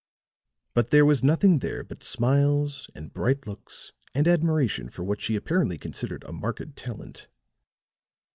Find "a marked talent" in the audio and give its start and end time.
6.23-7.27